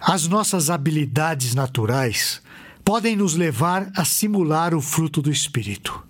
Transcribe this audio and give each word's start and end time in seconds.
As 0.00 0.28
nossas 0.28 0.70
habilidades 0.70 1.54
naturais 1.54 2.42
podem 2.84 3.16
nos 3.16 3.34
levar 3.34 3.90
a 3.96 4.04
simular 4.04 4.74
o 4.74 4.80
fruto 4.80 5.20
do 5.20 5.30
Espírito. 5.30 6.04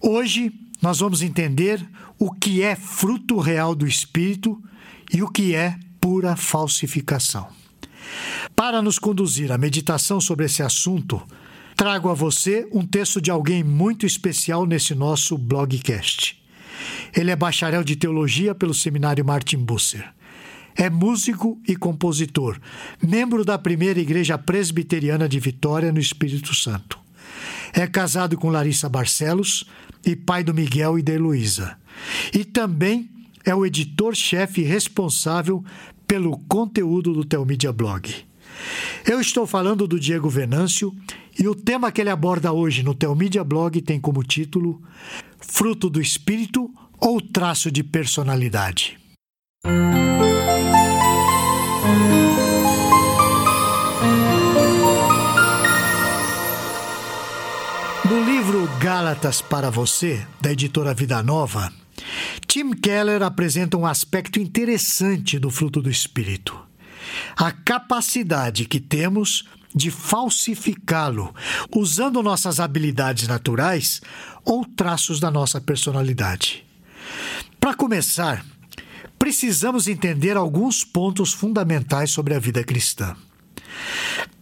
Hoje, 0.00 0.52
nós 0.80 1.00
vamos 1.00 1.20
entender 1.20 1.86
o 2.18 2.32
que 2.32 2.62
é 2.62 2.74
fruto 2.74 3.38
real 3.38 3.74
do 3.74 3.86
Espírito 3.86 4.62
e 5.12 5.22
o 5.22 5.28
que 5.28 5.54
é 5.54 5.78
pura 6.00 6.36
falsificação. 6.36 7.48
Para 8.56 8.80
nos 8.80 8.98
conduzir 8.98 9.52
à 9.52 9.58
meditação 9.58 10.20
sobre 10.20 10.46
esse 10.46 10.62
assunto, 10.62 11.20
trago 11.76 12.08
a 12.08 12.14
você 12.14 12.66
um 12.72 12.86
texto 12.86 13.20
de 13.20 13.30
alguém 13.30 13.62
muito 13.62 14.06
especial 14.06 14.64
nesse 14.64 14.94
nosso 14.94 15.36
blogcast. 15.36 16.40
Ele 17.14 17.30
é 17.30 17.36
bacharel 17.36 17.84
de 17.84 17.96
teologia 17.96 18.54
pelo 18.54 18.72
seminário 18.72 19.24
Martin 19.24 19.58
Busser. 19.58 20.12
É 20.80 20.88
músico 20.88 21.60
e 21.68 21.76
compositor, 21.76 22.58
membro 23.06 23.44
da 23.44 23.58
primeira 23.58 24.00
igreja 24.00 24.38
presbiteriana 24.38 25.28
de 25.28 25.38
Vitória, 25.38 25.92
no 25.92 26.00
Espírito 26.00 26.54
Santo. 26.54 26.98
É 27.74 27.86
casado 27.86 28.38
com 28.38 28.48
Larissa 28.48 28.88
Barcelos 28.88 29.66
e 30.06 30.16
pai 30.16 30.42
do 30.42 30.54
Miguel 30.54 30.98
e 30.98 31.02
da 31.02 31.12
Heloísa. 31.12 31.76
E 32.32 32.46
também 32.46 33.10
é 33.44 33.54
o 33.54 33.66
editor-chefe 33.66 34.62
responsável 34.62 35.62
pelo 36.06 36.38
conteúdo 36.48 37.12
do 37.12 37.26
Telmídia 37.26 37.74
Blog. 37.74 38.10
Eu 39.04 39.20
estou 39.20 39.46
falando 39.46 39.86
do 39.86 40.00
Diego 40.00 40.30
Venâncio 40.30 40.96
e 41.38 41.46
o 41.46 41.54
tema 41.54 41.92
que 41.92 42.00
ele 42.00 42.08
aborda 42.08 42.54
hoje 42.54 42.82
no 42.82 42.94
Telmídia 42.94 43.44
Blog 43.44 43.82
tem 43.82 44.00
como 44.00 44.24
título 44.24 44.80
Fruto 45.38 45.90
do 45.90 46.00
Espírito 46.00 46.72
ou 46.98 47.20
Traço 47.20 47.70
de 47.70 47.84
Personalidade. 47.84 48.98
Gálatas 59.20 59.42
para 59.42 59.70
você, 59.70 60.26
da 60.40 60.50
editora 60.50 60.94
Vida 60.94 61.22
Nova, 61.22 61.70
Tim 62.46 62.72
Keller 62.72 63.22
apresenta 63.22 63.76
um 63.76 63.84
aspecto 63.84 64.40
interessante 64.40 65.38
do 65.38 65.50
fruto 65.50 65.82
do 65.82 65.90
Espírito. 65.90 66.58
A 67.36 67.52
capacidade 67.52 68.64
que 68.64 68.80
temos 68.80 69.44
de 69.74 69.90
falsificá-lo, 69.90 71.34
usando 71.76 72.22
nossas 72.22 72.60
habilidades 72.60 73.28
naturais 73.28 74.00
ou 74.42 74.64
traços 74.64 75.20
da 75.20 75.30
nossa 75.30 75.60
personalidade. 75.60 76.64
Para 77.60 77.74
começar, 77.74 78.42
precisamos 79.18 79.86
entender 79.86 80.34
alguns 80.34 80.82
pontos 80.82 81.34
fundamentais 81.34 82.10
sobre 82.10 82.34
a 82.34 82.38
vida 82.38 82.64
cristã. 82.64 83.14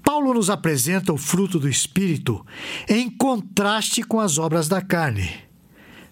Paulo 0.09 0.33
nos 0.33 0.49
apresenta 0.49 1.13
o 1.13 1.19
fruto 1.19 1.59
do 1.59 1.69
Espírito 1.69 2.43
em 2.89 3.11
contraste 3.11 4.03
com 4.03 4.19
as 4.19 4.39
obras 4.39 4.67
da 4.67 4.81
carne. 4.81 5.31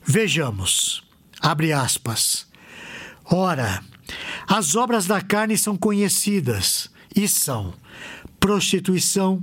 Vejamos, 0.05 1.03
abre 1.41 1.73
aspas. 1.73 2.47
Ora, 3.25 3.83
as 4.47 4.77
obras 4.77 5.07
da 5.07 5.23
carne 5.23 5.57
são 5.57 5.79
conhecidas 5.79 6.91
e 7.17 7.27
são 7.27 7.73
prostituição, 8.39 9.43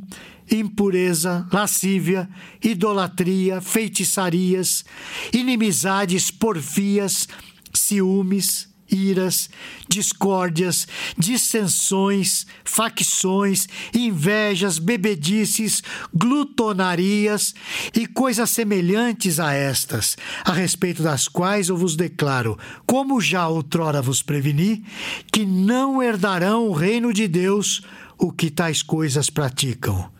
impureza, 0.51 1.47
lascívia, 1.51 2.29
idolatria, 2.63 3.59
feitiçarias, 3.59 4.85
inimizades, 5.33 6.29
porfias, 6.29 7.27
ciúmes, 7.73 8.71
iras, 8.89 9.50
discórdias, 9.88 10.88
dissensões, 11.17 12.45
facções, 12.64 13.67
invejas, 13.94 14.80
bebedices, 14.80 15.81
glutonarias 16.14 17.54
e 17.95 18.05
coisas 18.05 18.49
semelhantes 18.49 19.39
a 19.39 19.54
estas, 19.54 20.17
a 20.43 20.52
respeito 20.52 21.02
das 21.02 21.27
quais 21.27 21.70
eu 21.70 21.77
vos 21.77 21.95
declaro, 21.95 22.58
como 22.86 23.22
já 23.22 23.48
outrora 23.48 24.02
vos 24.02 24.22
preveni, 24.22 24.83
que 25.32 25.45
não 25.45 26.02
herdarão 26.02 26.67
o 26.67 26.73
reino 26.73 27.14
de 27.14 27.27
Deus 27.27 27.82
o 28.17 28.32
que 28.32 28.49
tais 28.49 28.82
coisas 28.82 29.30
praticam. 29.30 30.11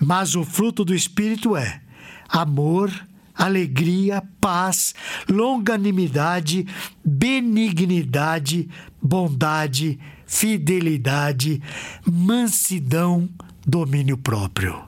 Mas 0.00 0.34
o 0.34 0.44
fruto 0.44 0.84
do 0.84 0.94
Espírito 0.94 1.56
é 1.56 1.80
amor, 2.28 2.90
alegria, 3.38 4.22
paz, 4.40 4.94
longanimidade, 5.28 6.66
benignidade, 7.04 8.68
bondade, 9.00 9.98
fidelidade, 10.26 11.62
mansidão, 12.04 13.28
domínio 13.64 14.18
próprio. 14.18 14.82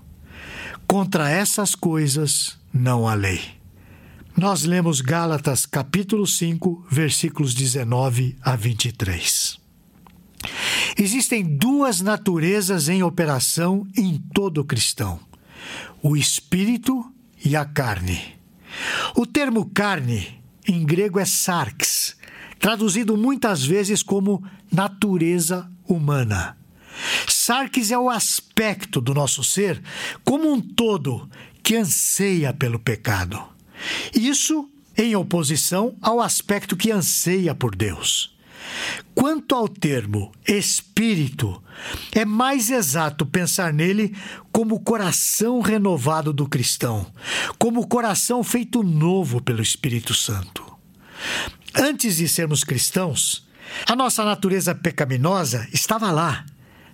Contra 0.87 1.31
essas 1.31 1.75
coisas 1.75 2.59
não 2.75 3.09
há 3.09 3.15
lei. 3.15 3.41
Nós 4.37 4.65
lemos 4.65 5.01
Gálatas 5.01 5.67
capítulo 5.67 6.27
5, 6.27 6.87
versículos 6.91 7.55
19 7.55 8.37
a 8.43 8.57
23. 8.57 9.59
Existem 10.99 11.45
duas 11.45 12.01
naturezas 12.01 12.89
em 12.89 13.03
operação 13.03 13.87
em 13.97 14.19
todo 14.33 14.65
cristão: 14.65 15.21
o 16.03 16.17
espírito 16.17 17.05
e 17.45 17.55
a 17.57 17.65
carne. 17.65 18.40
O 19.15 19.27
termo 19.27 19.71
carne, 19.73 20.41
em 20.67 20.85
grego, 20.85 21.19
é 21.19 21.25
sarx, 21.25 22.17
traduzido 22.59 23.17
muitas 23.17 23.65
vezes 23.65 24.03
como 24.03 24.45
natureza 24.73 25.71
humana. 25.87 26.57
Sarx 27.27 27.91
é 27.91 27.99
o 27.99 28.11
aspecto 28.11 29.01
do 29.01 29.15
nosso 29.15 29.43
ser 29.43 29.83
como 30.25 30.53
um 30.53 30.61
todo 30.61 31.29
que 31.63 31.77
anseia 31.77 32.53
pelo 32.53 32.79
pecado. 32.79 33.43
Isso 34.15 34.69
em 34.97 35.17
oposição 35.17 35.97
ao 36.03 36.21
aspecto 36.21 36.77
que 36.77 36.91
anseia 36.91 37.55
por 37.55 37.75
Deus. 37.75 38.37
Quanto 39.15 39.55
ao 39.55 39.69
termo 39.69 40.33
espírito, 40.47 41.63
é 42.13 42.25
mais 42.25 42.71
exato 42.71 43.27
pensar 43.27 43.73
nele 43.73 44.17
como 44.53 44.77
o 44.77 44.81
coração 44.81 45.61
renovado 45.61 46.33
do 46.33 46.49
cristão, 46.49 47.07
como 47.59 47.81
o 47.81 47.87
coração 47.87 48.43
feito 48.43 48.83
novo 48.83 49.41
pelo 49.43 49.63
Espírito 49.63 50.15
Santo. 50.15 50.65
Antes 51.75 52.17
de 52.17 52.29
sermos 52.29 52.65
cristãos, 52.65 53.47
a 53.87 53.95
nossa 53.95 54.25
natureza 54.25 54.75
pecaminosa 54.75 55.69
estava 55.73 56.11
lá, 56.11 56.45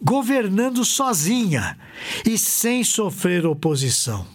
governando 0.02 0.84
sozinha 0.84 1.78
e 2.24 2.36
sem 2.36 2.84
sofrer 2.84 3.46
oposição. 3.46 4.26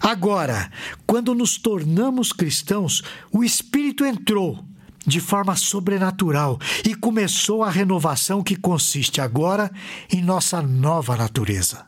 Agora, 0.00 0.70
quando 1.06 1.34
nos 1.34 1.56
tornamos 1.56 2.32
cristãos, 2.32 3.02
o 3.32 3.42
Espírito 3.42 4.04
entrou 4.04 4.64
de 5.06 5.20
forma 5.20 5.56
sobrenatural 5.56 6.58
e 6.84 6.94
começou 6.94 7.62
a 7.62 7.70
renovação 7.70 8.42
que 8.42 8.56
consiste 8.56 9.20
agora 9.20 9.70
em 10.12 10.22
nossa 10.22 10.60
nova 10.60 11.16
natureza. 11.16 11.86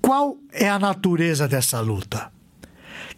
Qual 0.00 0.36
é 0.52 0.68
a 0.68 0.78
natureza 0.78 1.46
dessa 1.46 1.80
luta? 1.80 2.32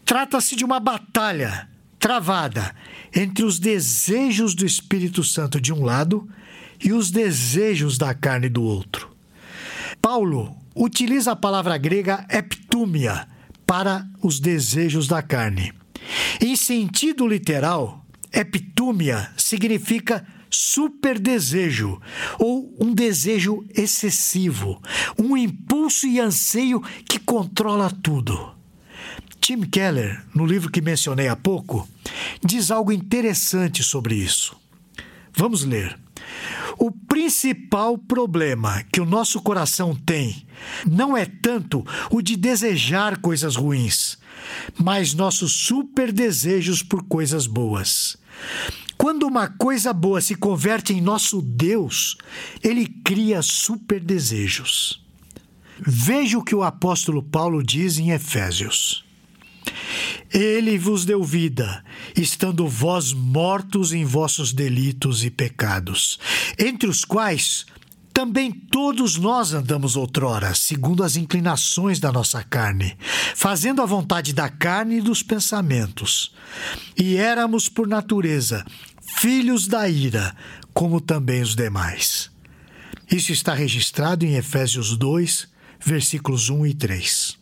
Trata-se 0.05 0.57
de 0.57 0.65
uma 0.65 0.81
batalha 0.81 1.69
travada 1.99 2.75
entre 3.15 3.45
os 3.45 3.59
desejos 3.59 4.55
do 4.55 4.67
Espírito 4.67 5.23
Santo 5.23 5.61
de 5.61 5.73
um 5.73 5.85
lado 5.85 6.29
e 6.83 6.93
os 6.93 7.11
desejos 7.11 7.97
da 7.97 8.13
carne 8.13 8.49
do 8.49 8.63
outro. 8.63 9.15
Paulo 10.01 10.57
utiliza 10.75 11.33
a 11.33 11.37
palavra 11.37 11.79
grega 11.79 12.27
eptúmia 12.29 13.29
para 13.65 14.07
os 14.21 14.41
desejos 14.41 15.07
da 15.07 15.23
carne. 15.23 15.73
Em 16.41 16.57
sentido 16.57 17.27
literal, 17.27 18.02
Epitúmia 18.33 19.31
significa 19.37 20.27
super 20.51 21.19
desejo 21.19 22.01
ou 22.39 22.75
um 22.79 22.93
desejo 22.93 23.65
excessivo, 23.75 24.81
um 25.19 25.37
impulso 25.37 26.07
e 26.07 26.21
anseio 26.21 26.81
que 27.09 27.19
controla 27.19 27.91
tudo. 27.91 28.55
Tim 29.41 29.63
Keller, 29.63 30.25
no 30.35 30.47
livro 30.47 30.71
que 30.71 30.81
mencionei 30.81 31.29
há 31.29 31.35
pouco, 31.35 31.89
diz 32.45 32.71
algo 32.71 32.93
interessante 32.93 33.83
sobre 33.83 34.15
isso. 34.15 34.57
Vamos 35.35 35.65
ler. 35.65 36.02
O 36.79 36.91
principal 36.91 37.97
problema 37.99 38.83
que 38.93 39.01
o 39.01 39.07
nosso 39.07 39.41
coração 39.41 39.95
tem 39.95 40.47
não 40.87 41.17
é 41.17 41.25
tanto 41.25 41.85
o 42.11 42.23
de 42.23 42.37
desejar 42.37 43.19
coisas 43.19 43.57
ruins, 43.57 44.19
mas 44.79 45.15
nossos 45.15 45.53
super 45.53 46.13
desejos 46.13 46.83
por 46.83 47.03
coisas 47.05 47.47
boas. 47.47 48.17
Quando 48.97 49.27
uma 49.27 49.49
coisa 49.49 49.93
boa 49.93 50.21
se 50.21 50.35
converte 50.35 50.93
em 50.93 51.01
nosso 51.01 51.43
Deus, 51.43 52.17
ele 52.63 52.87
cria 52.87 53.43
super 53.43 54.01
desejos. 54.01 55.03
Veja 55.85 56.39
o 56.39 56.45
que 56.45 56.55
o 56.55 56.63
apóstolo 56.63 57.23
Paulo 57.23 57.63
diz 57.63 57.99
em 57.99 58.11
Efésios. 58.11 59.05
Ele 60.33 60.79
vos 60.79 61.05
deu 61.05 61.23
vida, 61.23 61.85
estando 62.17 62.67
vós 62.69 63.13
mortos 63.13 63.93
em 63.93 64.05
vossos 64.05 64.53
delitos 64.53 65.25
e 65.25 65.31
pecados, 65.31 66.19
entre 66.59 66.89
os 66.89 67.05
quais 67.05 67.67
Também 68.13 68.53
todos 68.53 69.17
nós 69.17 69.55
andamos 69.55 69.97
outrora, 69.97 70.55
segundo 70.55 71.03
as 71.03 71.17
inclinações 71.17 71.99
da 71.99 72.13
nossa 72.13 72.43
carne, 72.45 72.95
fazendo 73.35 73.81
a 73.81 73.87
vontade 73.87 74.35
da 74.35 74.51
carne 74.51 74.99
e 74.99 75.01
dos 75.01 75.23
pensamentos. 75.23 76.35
E 76.97 77.17
éramos, 77.17 77.71
por 77.71 77.89
natureza, 77.89 78.67
filhos 79.01 79.67
da 79.67 79.89
ira, 79.89 80.37
como 80.75 81.01
também 81.01 81.41
os 81.41 81.57
demais. 81.57 82.31
Isso 83.11 83.33
está 83.33 83.55
registrado 83.55 84.27
em 84.27 84.35
Efésios 84.35 84.97
2, 84.97 85.49
versículos 85.81 86.51
1 86.51 86.67
e 86.67 86.75
3. 86.75 87.39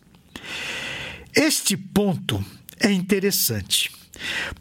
Este 1.35 1.77
ponto 1.77 2.45
é 2.81 2.91
interessante. 2.91 3.91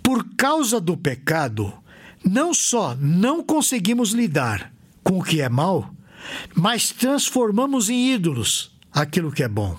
Por 0.04 0.36
causa 0.36 0.80
do 0.80 0.96
pecado, 0.96 1.74
não 2.24 2.54
só 2.54 2.96
não 2.96 3.44
conseguimos 3.44 4.12
lidar 4.12 4.72
com 5.04 5.20
o 5.20 5.24
que 5.24 5.42
é 5.42 5.50
mal, 5.50 5.94
mas 6.54 6.90
transformamos 6.92 7.90
em 7.90 8.14
ídolos 8.14 8.72
aquilo 8.92 9.32
que 9.32 9.44
é 9.44 9.48
bom. 9.48 9.78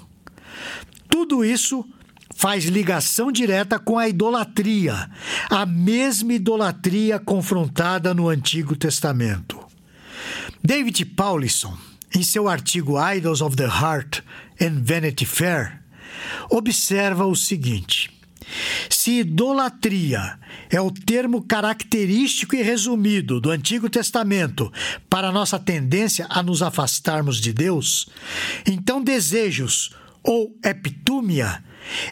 Tudo 1.08 1.44
isso 1.44 1.84
faz 2.34 2.64
ligação 2.64 3.31
direta 3.31 3.78
com 3.78 3.98
a 3.98 4.08
idolatria, 4.08 5.10
a 5.50 5.66
mesma 5.66 6.32
idolatria 6.32 7.19
confrontada 7.19 8.14
no 8.14 8.28
Antigo 8.28 8.75
Testamento. 8.75 9.58
David 10.62 11.04
Paulison, 11.04 11.76
em 12.14 12.22
seu 12.22 12.48
artigo 12.48 12.94
Idols 12.98 13.40
of 13.42 13.56
the 13.56 13.66
Heart 13.66 14.22
and 14.60 14.82
Vanity 14.82 15.26
Fair, 15.26 15.82
observa 16.50 17.26
o 17.26 17.37
seguinte: 17.37 18.10
se 18.88 19.20
idolatria 19.20 20.38
é 20.69 20.81
o 20.81 20.91
termo 20.91 21.43
característico 21.43 22.55
e 22.55 22.62
resumido 22.62 23.41
do 23.41 23.50
Antigo 23.50 23.88
Testamento 23.88 24.73
para 25.08 25.32
nossa 25.32 25.58
tendência 25.58 26.26
a 26.29 26.43
nos 26.43 26.62
afastarmos 26.62 27.41
de 27.41 27.52
Deus, 27.52 28.08
então 28.67 29.02
desejos 29.02 29.91
ou 30.23 30.55
epitúmia 30.64 31.62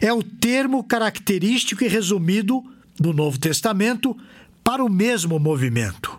é 0.01 0.11
o 0.11 0.23
termo 0.23 0.83
característico 0.83 1.83
e 1.83 1.87
resumido 1.87 2.63
do 2.99 3.13
Novo 3.13 3.39
Testamento 3.39 4.17
para 4.63 4.83
o 4.83 4.89
mesmo 4.89 5.39
movimento. 5.39 6.17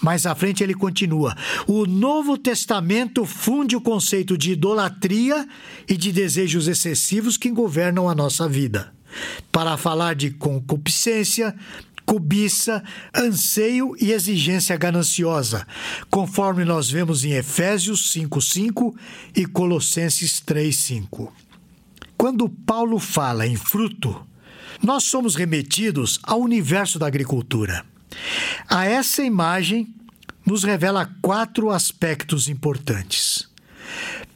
Mais 0.00 0.24
à 0.24 0.34
frente 0.34 0.62
ele 0.62 0.74
continua: 0.74 1.36
o 1.66 1.84
Novo 1.84 2.38
Testamento 2.38 3.24
funde 3.24 3.74
o 3.74 3.80
conceito 3.80 4.36
de 4.38 4.52
idolatria 4.52 5.48
e 5.88 5.96
de 5.96 6.12
desejos 6.12 6.68
excessivos 6.68 7.36
que 7.36 7.50
governam 7.50 8.08
a 8.08 8.14
nossa 8.14 8.48
vida 8.48 8.92
para 9.50 9.76
falar 9.76 10.14
de 10.14 10.30
concupiscência, 10.30 11.54
cobiça, 12.04 12.82
anseio 13.14 13.94
e 14.00 14.12
exigência 14.12 14.76
gananciosa, 14.76 15.66
conforme 16.10 16.64
nós 16.64 16.90
vemos 16.90 17.24
em 17.24 17.32
Efésios 17.32 18.12
5:5 18.12 18.94
e 19.36 19.46
Colossenses 19.46 20.40
3:5. 20.40 21.32
Quando 22.16 22.48
Paulo 22.48 22.98
fala 22.98 23.46
em 23.46 23.56
fruto, 23.56 24.26
nós 24.82 25.04
somos 25.04 25.36
remetidos 25.36 26.18
ao 26.22 26.40
universo 26.40 26.98
da 26.98 27.06
agricultura. 27.06 27.84
A 28.68 28.86
essa 28.86 29.22
imagem 29.22 29.94
nos 30.44 30.64
revela 30.64 31.10
quatro 31.22 31.70
aspectos 31.70 32.48
importantes. 32.48 33.48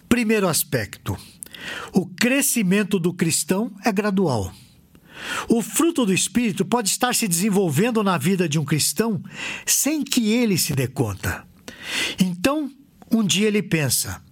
Primeiro 0.08 0.46
aspecto: 0.46 1.18
o 1.92 2.06
crescimento 2.06 2.98
do 2.98 3.12
cristão 3.12 3.72
é 3.84 3.90
gradual. 3.90 4.52
O 5.48 5.62
fruto 5.62 6.04
do 6.04 6.12
Espírito 6.12 6.64
pode 6.64 6.88
estar 6.88 7.14
se 7.14 7.28
desenvolvendo 7.28 8.02
na 8.02 8.18
vida 8.18 8.48
de 8.48 8.58
um 8.58 8.64
cristão 8.64 9.22
sem 9.66 10.02
que 10.02 10.32
ele 10.32 10.58
se 10.58 10.74
dê 10.74 10.86
conta. 10.86 11.44
Então, 12.18 12.70
um 13.10 13.24
dia 13.24 13.46
ele 13.46 13.62
pensa: 13.62 14.22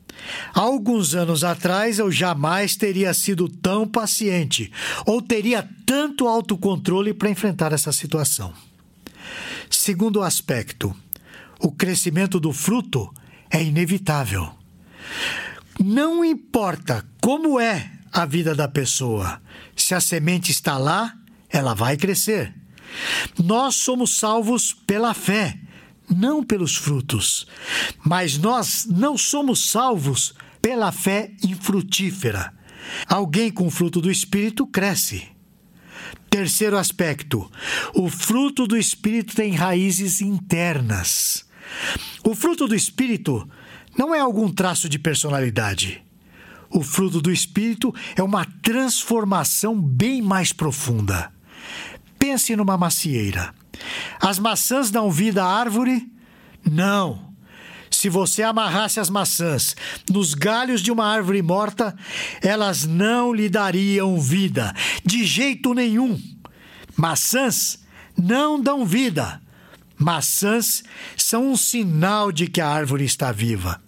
Há 0.55 0.61
alguns 0.61 1.15
anos 1.15 1.45
atrás 1.45 1.99
eu 1.99 2.11
jamais 2.11 2.77
teria 2.77 3.13
sido 3.15 3.49
tão 3.49 3.87
paciente 3.87 4.71
ou 5.07 5.21
teria 5.21 5.69
tanto 5.87 6.27
autocontrole 6.27 7.13
para 7.15 7.31
enfrentar 7.31 7.73
essa 7.73 7.93
situação. 7.93 8.53
Segundo 9.71 10.23
aspecto, 10.23 10.95
o 11.59 11.73
crescimento 11.73 12.39
do 12.39 12.53
fruto 12.53 13.13
é 13.51 13.63
inevitável. 13.63 14.53
Não 15.79 16.25
importa 16.25 17.05
como 17.21 17.59
é 17.59 17.91
a 18.13 18.27
vida 18.27 18.55
da 18.55 18.69
pessoa. 18.69 19.41
Se 19.75 19.95
a 19.95 20.01
semente 20.01 20.51
está 20.51 20.77
lá, 20.77 21.15
ela 21.49 21.75
vai 21.75 21.97
crescer. 21.97 22.55
Nós 23.43 23.77
somos 23.77 24.19
salvos 24.19 24.75
pela 24.87 25.15
fé, 25.15 25.59
não 26.11 26.45
pelos 26.45 26.77
frutos. 26.77 27.47
Mas 28.05 28.37
nós 28.37 28.87
não 28.87 29.17
somos 29.17 29.71
salvos 29.71 30.35
pela 30.61 30.93
fé 30.93 31.33
infrutífera. 31.43 32.53
Alguém 33.07 33.51
com 33.51 33.71
fruto 33.71 34.01
do 34.01 34.11
Espírito 34.11 34.67
cresce. 34.67 35.27
Terceiro 36.29 36.77
aspecto: 36.77 37.51
o 37.95 38.09
fruto 38.09 38.67
do 38.67 38.77
Espírito 38.77 39.35
tem 39.35 39.53
raízes 39.53 40.21
internas. 40.21 41.47
O 42.25 42.35
fruto 42.35 42.67
do 42.67 42.75
Espírito 42.75 43.49
não 43.97 44.15
é 44.15 44.21
algum 44.21 44.51
traço 44.51 44.89
de 44.89 44.99
personalidade. 44.99 46.02
O 46.73 46.83
fruto 46.83 47.21
do 47.21 47.31
Espírito 47.31 47.95
é 48.17 48.23
uma 48.23 48.47
transformação 48.63 49.79
bem 49.79 50.23
mais 50.23 50.53
profunda. 50.53 51.31
Pense 52.19 52.57
numa 52.57 52.79
macieira. 52.79 53.55
As 54.19 54.39
maçãs 54.39 54.91
dão 54.91 55.11
vida 55.11 55.45
à 55.45 55.59
árvore? 55.59 56.11
Não. 56.65 57.33
Se 57.91 58.09
você 58.09 58.43
amarrasse 58.43 58.99
as 58.99 59.11
maçãs 59.11 59.77
nos 60.11 60.33
galhos 60.33 60.81
de 60.81 60.91
uma 60.91 61.05
árvore 61.05 61.43
morta, 61.43 61.95
elas 62.41 62.87
não 62.87 63.35
lhe 63.35 63.51
dariam 63.51 64.19
vida, 64.19 64.75
de 65.05 65.25
jeito 65.27 65.75
nenhum. 65.75 66.19
Maçãs 66.97 67.85
não 68.17 68.59
dão 68.59 68.87
vida. 68.87 69.43
Maçãs 69.99 70.83
são 71.17 71.53
um 71.53 71.57
sinal 71.57 72.33
de 72.33 72.47
que 72.47 72.61
a 72.61 72.69
árvore 72.69 73.05
está 73.05 73.31
viva. 73.31 73.81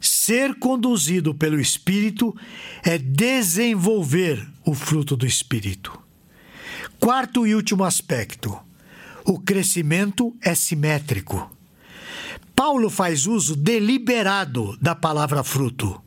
Ser 0.00 0.54
conduzido 0.58 1.34
pelo 1.34 1.60
Espírito 1.60 2.34
é 2.82 2.98
desenvolver 2.98 4.46
o 4.64 4.74
fruto 4.74 5.16
do 5.16 5.26
Espírito. 5.26 5.98
Quarto 6.98 7.46
e 7.46 7.54
último 7.54 7.84
aspecto: 7.84 8.58
o 9.24 9.38
crescimento 9.38 10.34
é 10.40 10.54
simétrico. 10.54 11.50
Paulo 12.54 12.88
faz 12.90 13.26
uso 13.26 13.56
deliberado 13.56 14.76
da 14.80 14.94
palavra 14.94 15.42
fruto. 15.42 16.00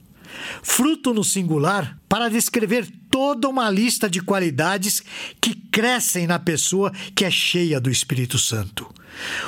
Fruto 0.62 1.14
no 1.14 1.24
singular 1.24 2.00
para 2.08 2.30
descrever 2.30 2.88
toda 3.16 3.48
uma 3.48 3.70
lista 3.70 4.10
de 4.10 4.20
qualidades 4.20 5.02
que 5.40 5.56
crescem 5.56 6.28
na 6.28 6.38
pessoa 6.38 6.92
que 7.16 7.24
é 7.24 7.32
cheia 7.32 7.80
do 7.80 7.90
Espírito 7.90 8.38
Santo. 8.38 8.94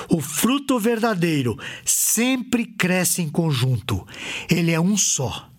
O 0.07 0.21
fruto 0.21 0.79
verdadeiro 0.79 1.59
sempre 1.83 2.63
cresce 2.63 3.21
em 3.21 3.27
conjunto, 3.27 4.07
ele 4.49 4.71
é 4.71 4.79
um 4.79 4.95
só. 4.95 5.49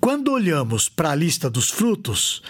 Quando 0.00 0.32
olhamos 0.32 0.88
para 0.88 1.10
a 1.10 1.14
lista 1.14 1.50
dos 1.50 1.68
frutos, 1.68 2.42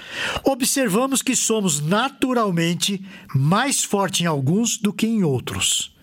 observamos 0.45 1.21
que 1.21 1.35
somos 1.35 1.81
naturalmente 1.81 3.05
mais 3.35 3.83
fortes 3.83 4.21
em 4.21 4.27
alguns 4.27 4.79
do 4.79 4.93
que 4.93 5.09
em 5.09 5.25
outros. 5.25 5.97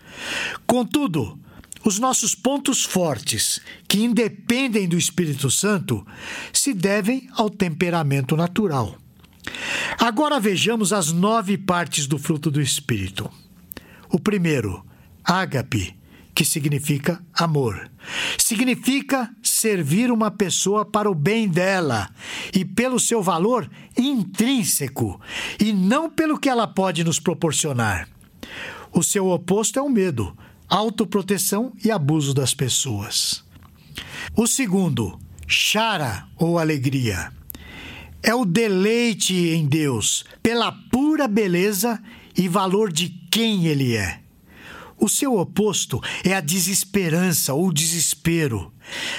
Contudo, 0.68 1.40
os 1.84 2.00
nossos 2.00 2.34
pontos 2.34 2.84
fortes, 2.84 3.60
que 3.88 4.04
independem 4.04 4.88
do 4.88 4.98
Espírito 4.98 5.50
Santo, 5.50 6.06
se 6.52 6.74
devem 6.74 7.28
ao 7.36 7.50
temperamento 7.50 8.36
natural. 8.36 8.98
Agora 9.98 10.40
vejamos 10.40 10.94
as 10.94 11.12
nove 11.12 11.58
partes 11.58 12.08
do 12.08 12.18
fruto 12.18 12.50
do 12.50 12.62
Espírito. 12.62 13.30
O 14.10 14.20
primeiro, 14.20 14.86
ágape, 15.24 15.96
que 16.34 16.44
significa 16.44 17.24
amor. 17.34 17.92
Significa 18.38 19.30
servir 19.42 20.12
uma 20.12 20.32
pessoa 20.32 20.84
para 20.84 21.10
o 21.10 21.16
bem 21.16 21.48
dela 21.48 22.10
e 22.54 22.66
pelo 22.66 23.00
seu 23.00 23.22
valor 23.22 23.70
intrínseco 23.98 25.22
e 25.60 25.72
não 25.72 26.10
pelo 26.10 26.40
que 26.40 26.50
ela 26.50 26.68
pode 26.68 27.04
nos 27.04 27.20
proporcionar. 27.20 28.10
O 28.92 29.04
seu 29.04 29.30
oposto 29.30 29.80
é 29.80 29.82
o 29.82 29.90
medo, 29.90 30.36
autoproteção 30.70 31.74
e 31.84 31.92
abuso 31.92 32.34
das 32.34 32.54
pessoas. 32.54 33.44
O 34.36 34.48
segundo, 34.48 35.20
chara 35.48 36.28
ou 36.38 36.58
alegria. 36.58 37.32
É 38.22 38.34
o 38.34 38.46
deleite 38.46 39.36
em 39.36 39.66
Deus 39.66 40.24
pela 40.42 40.72
pura 40.72 41.28
beleza 41.28 42.02
e 42.38 42.48
valor 42.48 42.92
de 42.92 43.10
quem 43.30 43.68
ele 43.68 43.96
é. 43.96 44.24
O 44.98 45.10
seu 45.10 45.38
oposto 45.38 46.02
é 46.24 46.34
a 46.34 46.40
desesperança 46.40 47.54
ou 47.54 47.74
desespero. 47.74 48.72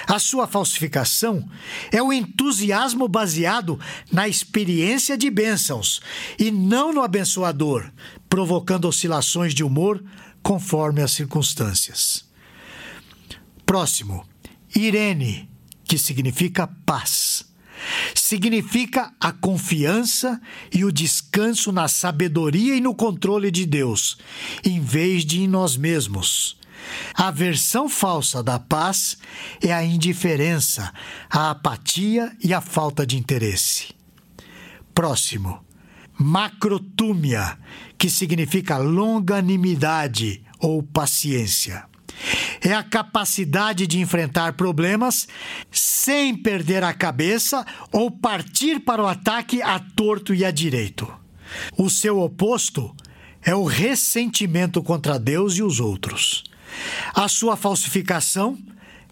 A 0.07 0.19
sua 0.19 0.47
falsificação 0.47 1.47
é 1.93 2.03
o 2.03 2.13
entusiasmo 2.13 3.07
baseado 3.07 3.79
na 4.11 4.27
experiência 4.27 5.17
de 5.17 5.29
bênçãos 5.31 6.01
e 6.39 6.51
não 6.51 6.93
no 6.93 7.03
abençoador, 7.03 7.91
provocando 8.31 8.87
oscilações 8.87 9.53
de 9.53 9.63
humor 9.63 10.03
conforme 10.45 11.03
as 11.03 11.11
circunstâncias. 11.11 12.27
Próximo, 13.65 14.25
Irene, 14.77 15.51
que 15.85 15.99
significa 15.99 16.69
paz. 16.85 17.47
Significa 18.15 19.13
a 19.19 19.33
confiança 19.33 20.41
e 20.73 20.85
o 20.85 20.93
descanso 20.93 21.73
na 21.73 21.89
sabedoria 21.89 22.77
e 22.77 22.81
no 22.81 22.95
controle 22.95 23.51
de 23.51 23.67
Deus, 23.67 24.19
em 24.63 24.81
vez 24.81 25.25
de 25.25 25.41
em 25.41 25.49
nós 25.49 25.77
mesmos. 25.77 26.57
A 27.15 27.31
versão 27.31 27.89
falsa 27.89 28.43
da 28.43 28.59
paz 28.59 29.17
é 29.63 29.73
a 29.73 29.83
indiferença, 29.83 30.93
a 31.31 31.51
apatia 31.51 32.37
e 32.43 32.53
a 32.53 32.61
falta 32.61 33.07
de 33.07 33.17
interesse. 33.17 33.95
Próximo. 34.95 35.64
Macrotúmia, 36.19 37.59
que 37.99 38.09
significa 38.09 38.77
longanimidade 38.77 40.43
ou 40.59 40.83
paciência. 40.83 41.85
É 42.61 42.73
a 42.73 42.83
capacidade 42.83 43.87
de 43.87 44.01
enfrentar 44.01 44.55
problemas 44.55 45.29
sem 45.71 46.35
perder 46.35 46.83
a 46.83 46.95
cabeça 46.95 47.67
ou 47.93 48.11
partir 48.11 48.81
para 48.81 49.03
o 49.03 49.07
ataque 49.07 49.61
a 49.61 49.79
torto 49.79 50.33
e 50.33 50.45
a 50.45 50.51
direito. 50.51 51.13
O 51.77 51.91
seu 51.91 52.21
oposto 52.21 52.95
é 53.43 53.55
o 53.55 53.65
ressentimento 53.65 54.83
contra 54.83 55.19
Deus 55.19 55.57
e 55.57 55.63
os 55.63 55.81
outros. 55.81 56.45
A 57.15 57.29
sua 57.29 57.57
falsificação 57.57 58.59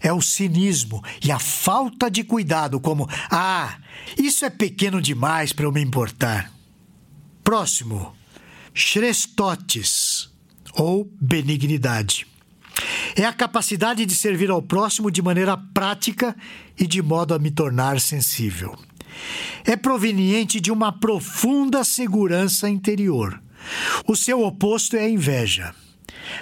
é 0.01 0.11
o 0.11 0.21
cinismo 0.21 1.03
e 1.23 1.31
a 1.31 1.39
falta 1.39 2.09
de 2.09 2.23
cuidado, 2.23 2.79
como: 2.79 3.07
ah, 3.29 3.77
isso 4.17 4.43
é 4.43 4.49
pequeno 4.49 5.01
demais 5.01 5.53
para 5.53 5.65
eu 5.65 5.71
me 5.71 5.81
importar. 5.81 6.51
Próximo, 7.43 8.15
Chrestotes, 8.73 10.29
ou 10.75 11.11
benignidade. 11.19 12.25
É 13.15 13.25
a 13.25 13.33
capacidade 13.33 14.05
de 14.05 14.15
servir 14.15 14.49
ao 14.49 14.61
próximo 14.61 15.11
de 15.11 15.21
maneira 15.21 15.57
prática 15.57 16.35
e 16.79 16.87
de 16.87 17.01
modo 17.01 17.33
a 17.33 17.39
me 17.39 17.51
tornar 17.51 17.99
sensível. 17.99 18.77
É 19.65 19.75
proveniente 19.75 20.59
de 20.59 20.71
uma 20.71 20.91
profunda 20.91 21.83
segurança 21.83 22.69
interior. 22.69 23.41
O 24.07 24.15
seu 24.15 24.41
oposto 24.41 24.95
é 24.95 25.01
a 25.01 25.09
inveja. 25.09 25.75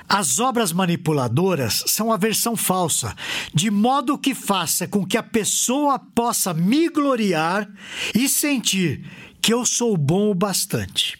As 0.08 0.40
obras 0.40 0.72
manipuladoras 0.72 1.84
são 1.88 2.12
a 2.12 2.18
versão 2.18 2.56
falsa, 2.56 3.16
de 3.54 3.72
modo 3.72 4.18
que 4.18 4.36
faça 4.36 4.88
com 4.88 5.06
que 5.06 5.18
a 5.18 5.24
pessoa 5.24 5.98
possa 5.98 6.54
me 6.54 6.88
gloriar 6.88 7.68
e 8.14 8.30
sentir 8.30 9.04
que 9.42 9.54
eu 9.54 9.66
sou 9.66 9.98
bom 9.98 10.30
o 10.30 10.36
bastante. 10.36 11.18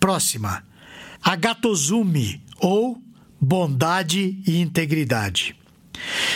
Próxima, 0.00 0.64
agatozumi 1.22 2.42
ou 2.58 3.00
bondade 3.40 4.40
e 4.46 4.60
integridade. 4.60 5.56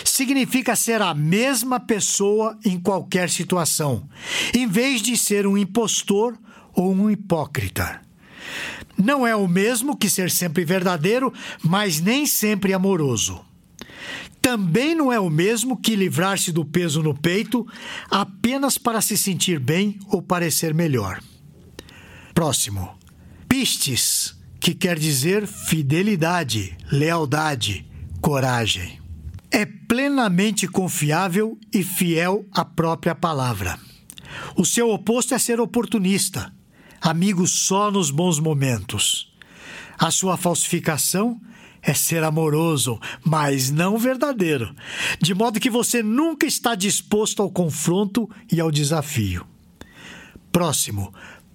Significa 0.04 0.74
ser 0.74 1.00
a 1.00 1.14
mesma 1.14 1.78
pessoa 1.80 2.58
em 2.64 2.78
qualquer 2.78 3.30
situação, 3.30 4.08
em 4.54 4.66
vez 4.66 5.00
de 5.00 5.16
ser 5.16 5.46
um 5.46 5.56
impostor 5.56 6.38
ou 6.74 6.92
um 6.92 7.10
hipócrita. 7.10 8.00
Não 8.96 9.26
é 9.26 9.34
o 9.34 9.48
mesmo 9.48 9.96
que 9.96 10.08
ser 10.08 10.30
sempre 10.30 10.64
verdadeiro, 10.64 11.32
mas 11.62 12.00
nem 12.00 12.26
sempre 12.26 12.72
amoroso. 12.72 13.44
Também 14.42 14.92
não 14.92 15.12
é 15.12 15.20
o 15.20 15.30
mesmo 15.30 15.76
que 15.76 15.94
livrar-se 15.94 16.50
do 16.50 16.64
peso 16.64 17.00
no 17.00 17.14
peito 17.14 17.64
apenas 18.10 18.76
para 18.76 19.00
se 19.00 19.16
sentir 19.16 19.60
bem 19.60 20.00
ou 20.08 20.20
parecer 20.20 20.74
melhor. 20.74 21.22
Próximo. 22.34 22.98
Pistes, 23.48 24.36
que 24.58 24.74
quer 24.74 24.98
dizer 24.98 25.46
fidelidade, 25.46 26.76
lealdade, 26.90 27.86
coragem. 28.20 29.00
É 29.50 29.64
plenamente 29.64 30.66
confiável 30.66 31.56
e 31.72 31.84
fiel 31.84 32.44
à 32.52 32.64
própria 32.64 33.14
palavra. 33.14 33.78
O 34.56 34.64
seu 34.64 34.90
oposto 34.90 35.34
é 35.34 35.38
ser 35.38 35.60
oportunista, 35.60 36.52
amigo 37.00 37.46
só 37.46 37.90
nos 37.90 38.10
bons 38.10 38.40
momentos. 38.40 39.32
A 39.98 40.10
sua 40.10 40.36
falsificação 40.36 41.40
ser 41.94 42.22
amoroso, 42.22 43.00
mas 43.24 43.70
não 43.70 43.98
verdadeiro, 43.98 44.74
de 45.20 45.34
modo 45.34 45.58
que 45.58 45.70
você 45.70 46.02
nunca 46.02 46.46
está 46.46 46.74
disposto 46.74 47.42
ao 47.42 47.50
confronto 47.50 48.30
e 48.50 48.60
ao 48.60 48.70
desafio. 48.70 49.46
Próximo, 50.52 51.12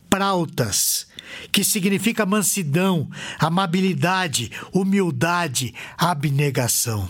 prautas, 0.10 1.08
que 1.52 1.64
significa 1.64 2.26
mansidão, 2.26 3.10
amabilidade, 3.40 4.52
humildade, 4.74 5.74
abnegação. 5.98 7.08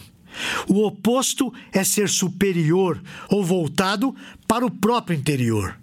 O 0.67 0.85
oposto 0.85 1.51
é 1.71 1.83
ser 1.83 2.09
superior 2.09 3.01
ou 3.29 3.43
voltado 3.43 4.15
para 4.47 4.65
o 4.65 4.69
próprio 4.71 5.17
interior. 5.17 5.79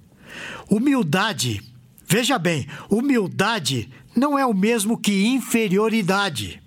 Humildade 0.71 1.61
Veja 2.07 2.39
bem, 2.39 2.67
humildade 2.89 3.91
não 4.15 4.39
é 4.39 4.47
o 4.47 4.55
mesmo 4.55 4.97
que 4.97 5.27
inferioridade. 5.27 6.63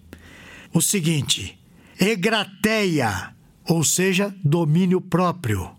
O 0.77 0.81
seguinte, 0.81 1.57
egrateia, 1.99 3.33
ou 3.67 3.83
seja, 3.83 4.31
domínio 4.43 5.01
próprio. 5.01 5.71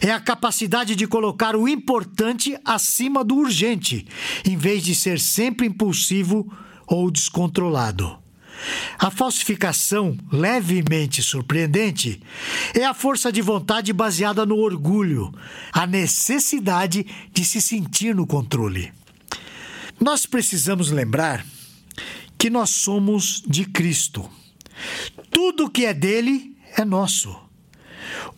É 0.00 0.12
a 0.12 0.20
capacidade 0.20 0.94
de 0.94 1.08
colocar 1.08 1.56
o 1.56 1.66
importante 1.66 2.56
acima 2.64 3.24
do 3.24 3.34
urgente, 3.34 4.06
em 4.44 4.56
vez 4.56 4.84
de 4.84 4.94
ser 4.94 5.18
sempre 5.18 5.66
impulsivo 5.66 6.48
ou 6.86 7.10
descontrolado. 7.10 8.16
A 8.96 9.10
falsificação 9.10 10.16
levemente 10.30 11.20
surpreendente 11.20 12.22
é 12.74 12.84
a 12.84 12.94
força 12.94 13.32
de 13.32 13.42
vontade 13.42 13.92
baseada 13.92 14.46
no 14.46 14.58
orgulho, 14.58 15.34
a 15.72 15.84
necessidade 15.84 17.04
de 17.32 17.44
se 17.44 17.60
sentir 17.60 18.14
no 18.14 18.24
controle. 18.24 18.92
Nós 20.00 20.26
precisamos 20.26 20.92
lembrar 20.92 21.44
que 22.38 22.48
nós 22.48 22.70
somos 22.70 23.42
de 23.48 23.64
Cristo. 23.64 24.30
Tudo 25.30 25.70
que 25.70 25.84
é 25.84 25.94
dele 25.94 26.56
é 26.76 26.84
nosso. 26.84 27.36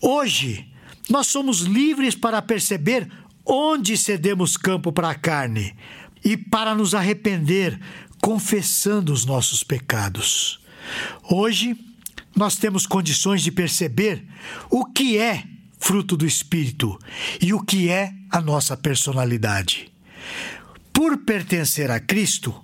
Hoje, 0.01 0.71
nós 1.09 1.27
somos 1.27 1.61
livres 1.61 2.15
para 2.15 2.43
perceber 2.43 3.11
onde 3.45 3.97
cedemos 3.97 4.57
campo 4.57 4.93
para 4.93 5.11
a 5.11 5.15
carne 5.15 5.75
e 6.25 6.37
para 6.37 6.75
nos 6.75 6.95
arrepender, 6.95 7.79
confessando 8.21 9.13
os 9.13 9.25
nossos 9.25 9.63
pecados. 9.63 10.61
Hoje, 11.23 11.79
nós 12.35 12.57
temos 12.57 12.87
condições 12.87 13.43
de 13.43 13.53
perceber 13.53 14.27
o 14.69 14.85
que 14.85 15.17
é 15.17 15.45
fruto 15.79 16.17
do 16.17 16.27
Espírito 16.27 16.99
e 17.41 17.55
o 17.55 17.61
que 17.61 17.89
é 17.89 18.13
a 18.31 18.41
nossa 18.41 18.77
personalidade. 18.77 19.93
Por 20.93 21.19
pertencer 21.19 21.91
a 21.91 22.01
Cristo, 22.01 22.55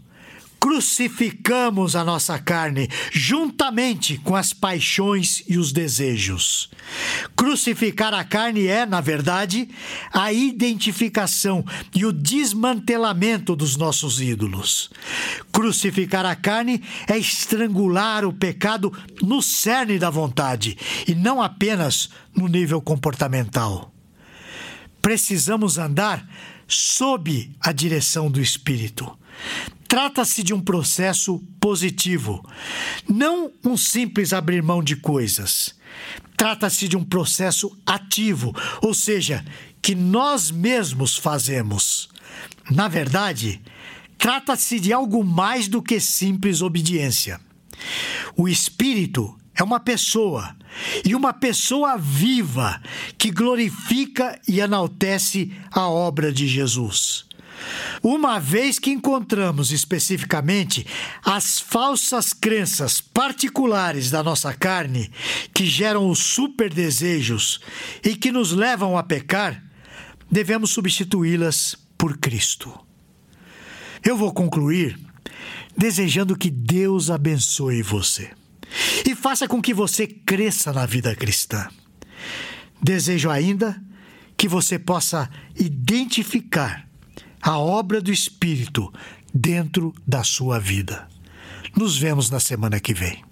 crucificamos 0.63 1.97
a 1.97 2.05
nossa 2.05 2.39
carne 2.39 2.89
juntamente 3.11 4.17
com 4.19 4.37
as 4.37 4.53
paixões 4.53 5.43
e 5.49 5.59
os 5.59 5.73
desejos. 5.73 6.71
Crucificar 7.35 8.15
a 8.15 8.23
carne 8.23 8.69
é, 8.69 8.87
na 8.87 9.01
verdade, 9.01 9.69
a 10.13 10.33
identificação 10.33 11.65
e 11.93 12.07
o 12.07 12.13
desmantelamento 12.13 13.57
dos 13.57 13.77
nossos 13.77 14.21
ídolos. 14.21 14.89
Crucificar 15.51 16.25
a 16.25 16.37
carne 16.37 16.81
é 17.09 17.19
estrangular 17.19 18.25
o 18.25 18.33
pecado 18.33 18.93
no 19.21 19.43
cerne 19.43 19.99
da 19.99 20.11
vontade 20.11 20.79
e 21.09 21.13
não 21.13 21.43
apenas 21.43 22.09
no 22.37 22.47
nível 22.47 22.81
comportamental. 22.81 23.93
Precisamos 25.01 25.77
andar 25.77 26.25
sob 26.69 27.51
a 27.61 27.73
direção 27.73 28.31
do 28.31 28.41
Espírito. 28.41 29.19
Trata-se 29.93 30.43
de 30.43 30.55
um 30.55 30.61
processo 30.63 31.39
positivo, 31.61 32.43
não 33.07 33.53
um 33.63 33.77
simples 33.77 34.33
abrir 34.33 34.63
mão 34.63 34.83
de 34.83 34.97
coisas. 34.97 35.75
Trata-se 36.35 36.89
de 36.89 36.97
um 36.97 37.05
processo 37.05 37.79
ativo, 37.85 38.57
ou 38.81 38.95
seja, 38.95 39.45
que 39.83 39.95
nós 39.95 40.51
mesmos 40.51 41.19
fazemos. 41.19 42.09
Na 42.71 42.89
verdade, 42.89 43.61
trata-se 44.17 44.81
de 44.81 44.95
algo 44.95 45.23
mais 45.23 45.69
do 45.69 45.83
que 45.83 46.01
simples 46.01 46.63
obediência. 46.63 47.39
O 48.35 48.49
Espírito 48.49 49.39
é 49.55 49.63
uma 49.63 49.79
pessoa, 49.79 50.57
e 51.05 51.15
uma 51.15 51.35
pessoa 51.35 51.99
viva 51.99 52.81
que 53.19 53.31
glorifica 53.31 54.41
e 54.49 54.59
enaltece 54.59 55.53
a 55.71 55.87
obra 55.87 56.33
de 56.33 56.49
Jesus. 56.49 57.27
Uma 58.03 58.41
vez 58.41 58.81
que 58.81 58.91
encontramos 58.91 59.71
especificamente 59.71 60.85
as 61.25 61.61
falsas 61.61 62.33
crenças 62.33 63.01
particulares 63.01 64.11
da 64.11 64.25
nossa 64.25 64.53
carne 64.53 65.09
que 65.55 65.65
geram 65.65 66.11
os 66.11 66.19
superdesejos 66.19 67.61
e 68.03 68.17
que 68.17 68.33
nos 68.33 68.51
levam 68.51 68.99
a 68.99 69.05
pecar, 69.05 69.63
devemos 70.29 70.71
substituí-las 70.71 71.77
por 71.97 72.19
Cristo. 72.19 72.77
Eu 74.05 74.17
vou 74.17 74.33
concluir 74.33 74.99
desejando 75.77 76.37
que 76.37 76.51
Deus 76.51 77.09
abençoe 77.09 77.83
você 77.83 78.33
e 79.07 79.15
faça 79.15 79.47
com 79.47 79.63
que 79.63 79.73
você 79.73 80.09
cresça 80.09 80.73
na 80.73 80.87
vida 80.87 81.15
cristã. 81.15 81.69
Desejo 82.83 83.31
ainda 83.31 83.81
que 84.37 84.49
você 84.49 84.77
possa 84.77 85.31
identificar 85.57 86.89
a 87.43 87.59
obra 87.59 88.01
do 88.01 88.13
Espírito 88.13 88.93
dentro 89.35 89.93
da 90.07 90.23
sua 90.23 90.61
vida. 90.61 91.09
Nos 91.77 91.99
vemos 91.99 92.31
na 92.31 92.39
semana 92.39 92.79
que 92.79 92.95
vem. 92.95 93.25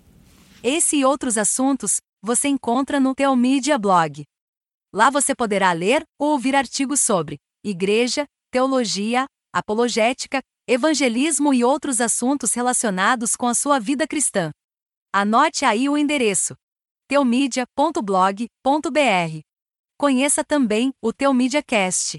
Esse 0.64 0.97
e 0.97 1.05
outros 1.05 1.38
assuntos 1.38 1.99
você 2.21 2.49
encontra 2.49 2.99
no 2.99 3.14
Teomídia 3.14 3.79
Blog. 3.79 4.25
Lá 4.93 5.11
você 5.11 5.33
poderá 5.33 5.73
ler 5.73 6.02
ou 6.19 6.33
ouvir 6.33 6.57
artigos 6.57 7.00
sobre 7.00 7.38
igreja, 7.64 8.25
teologia, 8.50 9.26
apologética, 9.55 10.40
evangelismo 10.69 11.55
e 11.55 11.62
outros 11.62 12.00
assuntos 12.00 12.52
relacionados 12.52 13.37
com 13.37 13.47
a 13.47 13.55
sua 13.55 13.79
vida 13.79 14.09
cristã. 14.09 14.50
Anote 15.14 15.64
aí 15.64 15.88
o 15.88 15.97
endereço: 15.97 16.57
teomídia.blog.br. 17.09 19.40
Conheça 19.97 20.43
também 20.43 20.90
o 21.00 21.12
Teomídia 21.12 21.62
Cast, 21.62 22.19